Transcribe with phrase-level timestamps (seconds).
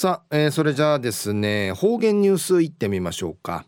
[0.00, 3.66] さあ、えー、それじゃあですね方言ニュースいってみましょうか、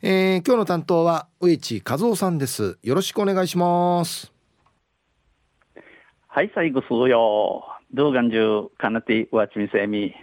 [0.00, 2.78] えー、今日の担当は上地和夫さんです。
[2.84, 4.32] よろしくお願いします。
[6.28, 7.64] はい最後数よ。
[7.92, 10.14] 動画中かなてわちみせみ。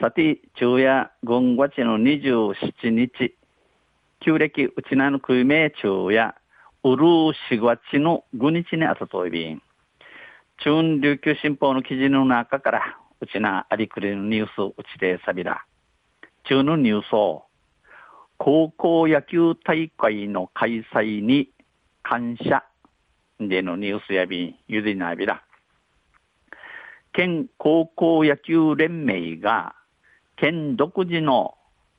[0.00, 3.34] さて昼夜5月の27日。
[4.20, 6.36] 旧暦うちなのくいめ昼夜。
[6.84, 9.60] うる4月の5日にあたといびん。
[10.62, 15.64] 中琉球新報の記事の中からうちなありくりのニュースうちでさびら。
[16.44, 17.46] 中のニュースを、
[18.36, 21.50] 高校野球大会の開催に
[22.04, 22.64] 感謝
[23.40, 25.42] でのニュースやびん、ゆでなびら。
[27.12, 29.74] 県高校野球連盟が
[30.36, 31.56] 県独自の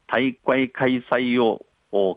[0.07, 1.65] 大会開催を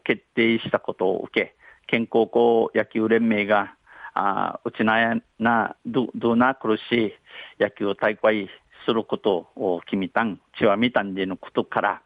[0.05, 1.57] 決定したことを受け、
[1.89, 3.75] 県高校野球連盟が
[4.15, 7.13] あうちなやなどどな苦しい
[7.59, 8.49] 野球大会
[8.87, 12.03] することを決めたん、ちわみたんでのことから、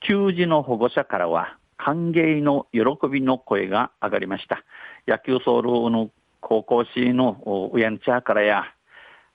[0.00, 4.64] 球児の保護者からは歓迎の喜びの声が上がりました。
[5.06, 6.10] 野球ソウルの
[6.40, 8.64] 高校市の親の茶からや、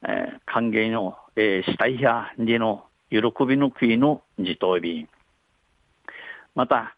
[0.07, 5.07] えー、歓迎の、えー、したいやでの喜びの国の自頭日。
[6.55, 6.95] また、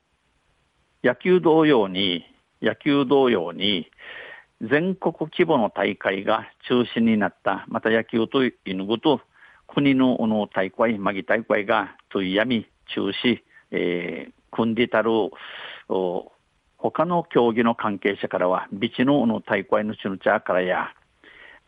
[1.03, 2.25] 野球同様に、
[2.61, 3.89] 野球同様に、
[4.61, 9.21] 全国規模の大会が中止になった、また野球ということ、
[9.67, 15.11] 国のの大会、マギ大会がといやみ、中止、えー、組んでたる、
[16.77, 20.93] 他の競技の関係者からは、ビチのの大会のチュヌチャーからや、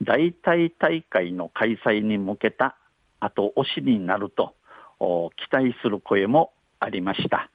[0.02, 2.78] 大体大会の開催に向けた
[3.20, 4.56] 後押しになると
[5.00, 7.50] 期待する声もありました。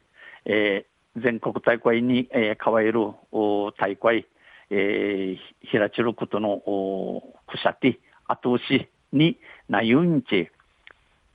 [0.45, 2.92] えー、全国大会に、えー、変わる
[3.78, 4.27] 大会、
[4.70, 6.59] えー、開ちることの
[7.47, 10.50] くしゃて後押しになゆんち、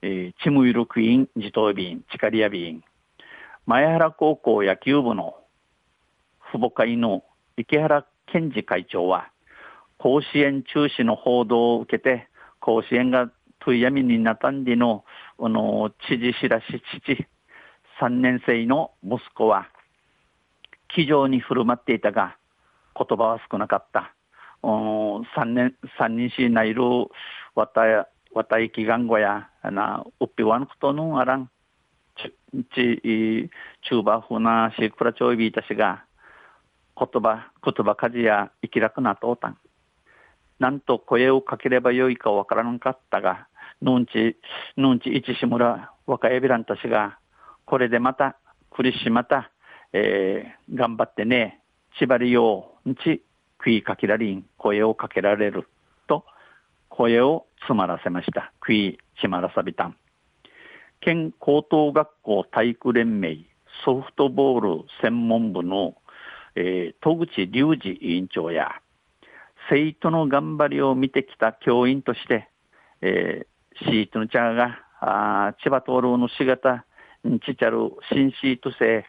[0.01, 2.83] えー、チムイルクイン自動便、チカリア便、
[3.65, 5.37] 前原高校野球部の
[6.51, 7.23] 父母会の
[7.55, 9.29] 池原健二会長は、
[9.97, 12.27] 甲子園中止の報道を受けて、
[12.59, 15.05] 甲子園が問い闇になたんでの、
[15.39, 17.27] あの、知事しらし父、
[18.01, 19.69] 3年生の息子は、
[20.89, 22.35] 気丈に振る舞っていたが、
[22.95, 24.13] 言葉は少なかった。
[24.61, 26.81] 三年、三人しないる、
[27.59, 31.49] わた、いきがんごや、な、うっぴわんことのあらん、
[32.75, 33.51] ち、
[33.89, 36.03] 中ばふなしくらちょいびいたしが、
[36.97, 39.57] 言葉、言葉かじや生きらくなとうたん。
[40.59, 43.47] なんと声をかければよいかわからんかったが、
[43.81, 44.37] ぬんち、
[44.75, 47.17] ぬんちいちしむら、若えびらんたしが、
[47.65, 48.37] これでまた、
[48.71, 49.51] くりしまた、
[49.93, 51.61] えー、頑張ってね、
[51.97, 53.23] ちばりよう、んち、
[53.57, 55.67] 食いかけらりん、声をかけられる、
[56.99, 58.51] 声を詰まらせました。
[58.59, 59.95] 食いちまらさびたん。
[60.99, 63.37] 県高等学校体育連盟
[63.85, 65.95] ソフトボール専門部の、
[66.55, 68.81] えー、戸口隆二委員長や、
[69.69, 72.49] 生徒の頑張りを見てきた教員として、
[72.99, 76.85] えー、シートのチャーが、あ千葉灯籠のしがた、
[77.25, 77.77] んちちゃる
[78.11, 79.05] 新シート製、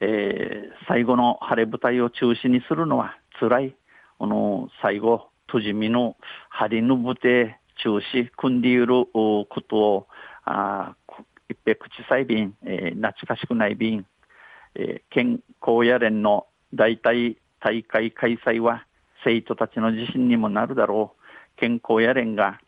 [0.00, 3.76] えー、最後の晴れ舞台を中止にするのは辛い。
[4.18, 6.16] この最後、とじみの
[6.50, 10.06] 晴れの舞台中止、組んでいることを、
[10.44, 10.94] あ
[11.48, 14.04] 一平口さい便、えー、懐かしくない便、
[14.74, 18.84] えー、県高野連の大体大会開催は
[19.24, 21.22] 生徒たちの自信にもなるだろう。
[21.58, 22.60] 県高野連が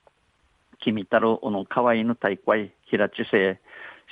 [0.80, 3.60] 君たるの可愛いの大会、平地生、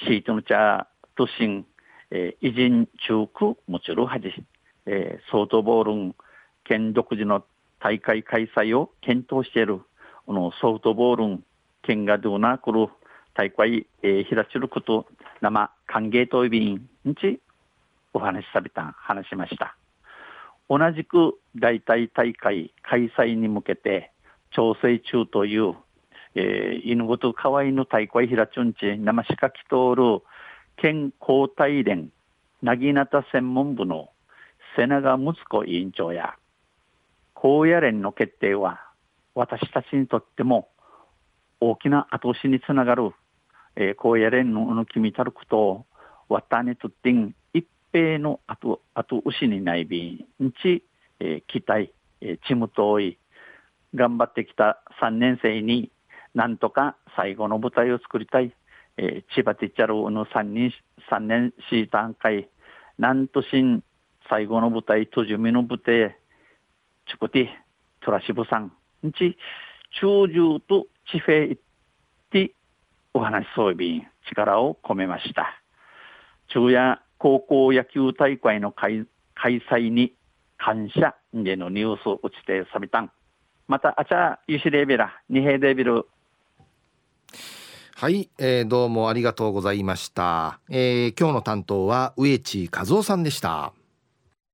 [0.05, 1.65] シートの茶、都心、
[2.11, 4.35] えー、偉人中区もちろんはじ、
[4.85, 6.15] えー、ソフトボール
[6.65, 7.43] 県独自の
[7.81, 9.81] 大会開催を検討している、
[10.27, 11.43] このソフトボール
[11.83, 12.89] 県がどうなくる
[13.35, 15.07] 大会、えー、開ちること、
[15.41, 17.41] 生歓迎といびんに
[18.13, 19.77] お話しされた、話しました。
[20.69, 24.11] 同じく大体大会開催に向けて
[24.51, 25.75] 調整中という、
[26.35, 30.23] えー、犬ごと可愛いの大会開ちゅんち生しかき通る
[30.77, 32.11] 県交代連
[32.63, 34.09] なぎなた専門部の
[34.77, 36.35] 瀬長睦子委員長や
[37.37, 38.81] 高野連の決定は
[39.35, 40.69] 私たちにとっても
[41.61, 43.13] 大きな後押しにつながる、
[43.77, 45.87] えー、高野連の君たることを
[46.29, 47.11] わたにとって
[47.55, 50.83] 一平の後後押しにないびんち、
[51.21, 53.19] えー、期待、えー、ちむとおい
[53.95, 55.93] 頑張ってきた3年生に
[56.35, 58.53] なんとか最後の舞台を作りたい
[58.99, 60.73] えー、千葉ティッチャルの3人、
[61.11, 62.49] 三年四段階、
[62.99, 63.83] なんとしん、
[64.29, 66.17] 最後の舞台、とじみの舞台、
[67.07, 67.49] ちょこて、
[68.01, 68.73] トラシブさん、
[69.07, 69.37] んち、
[70.01, 71.59] 長寿と地平っ
[72.31, 72.53] て、
[73.15, 75.63] お話そうびん力を込めました。
[76.53, 79.07] 中夜高校野球大会の開
[79.37, 80.15] 催に
[80.59, 83.11] 感謝でのニュースを打ちてさびたん。
[83.69, 86.07] また、あちゃ、ゆしレベラ、二平デビル。
[87.95, 90.61] はい、えー、どうもありがとうございました。
[90.69, 93.73] えー、今日の担当は植地和夫さんでした。